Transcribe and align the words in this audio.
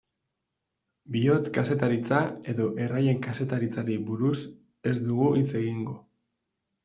Bihotz-kazetaritza 1.15 2.21
edo 2.53 2.69
erraien 2.85 3.21
kazetaritzari 3.27 3.97
buruz 4.07 4.37
ez 4.93 4.97
dugu 5.11 5.27
hitz 5.41 5.47
egingo. 5.63 5.95